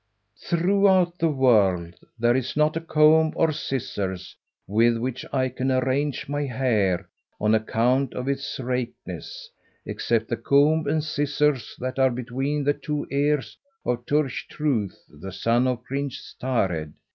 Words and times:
"Throughout 0.43 1.19
the 1.19 1.29
world 1.29 1.93
there 2.17 2.35
is 2.35 2.57
not 2.57 2.75
a 2.75 2.81
comb 2.81 3.33
or 3.35 3.51
scissors 3.51 4.35
with 4.65 4.97
which 4.97 5.23
I 5.31 5.47
can 5.49 5.71
arrange 5.71 6.27
my 6.27 6.47
hair, 6.47 7.07
on, 7.39 7.53
account 7.53 8.15
of 8.15 8.27
its 8.27 8.59
rankness, 8.59 9.51
except 9.85 10.27
the 10.29 10.37
comb 10.37 10.87
and 10.87 11.03
scissors 11.03 11.75
that 11.77 11.99
are 11.99 12.09
between 12.09 12.63
the 12.63 12.73
two 12.73 13.05
ears 13.11 13.55
of 13.85 14.03
Turch 14.07 14.47
Truith, 14.49 14.97
the 15.07 15.31
son 15.31 15.67
of 15.67 15.83
Prince 15.83 16.35
Tared. 16.41 16.95